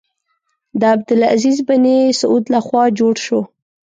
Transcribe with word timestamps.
د 0.79 0.81
عبدالعزیز 0.95 1.57
بن 1.67 1.83
سعود 2.19 2.43
له 2.53 2.59
خوا 2.65 2.83
جوړ 2.99 3.15
شو. 3.25 3.39